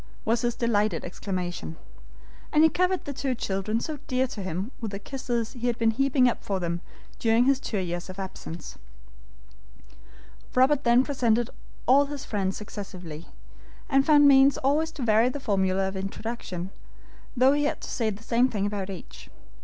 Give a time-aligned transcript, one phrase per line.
[0.25, 1.77] was his delighted exclamation.
[2.51, 5.77] And he covered the two children so dear to him with the kisses he had
[5.77, 6.81] been heaping up for them
[7.19, 8.79] during his two years of absence.
[10.55, 11.51] Robert then presented
[11.85, 13.27] all his friends successively,
[13.87, 16.71] and found means always to vary the formula of introduction,
[17.37, 19.29] though he had to say the same thing about each.